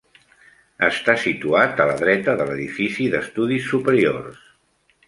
Està 0.87 1.15
situat 1.25 1.83
a 1.83 1.87
la 1.91 1.99
dreta 2.01 2.35
de 2.41 2.49
l'edifici 2.49 3.07
d'estudis 3.13 3.71
superiors. 3.77 4.43